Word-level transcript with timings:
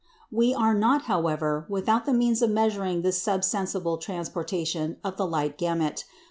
We 0.31 0.51
are 0.55 0.73
not, 0.73 1.03
however, 1.03 1.67
without 1.69 2.07
the 2.07 2.13
means 2.15 2.41
of 2.41 2.49
measuring 2.49 3.03
this 3.03 3.21
sub 3.21 3.41
sensible 3.41 3.99
transportation 3.99 4.97
of 5.03 5.17
the 5.17 5.27
light 5.27 5.59
gamut. 5.59 6.05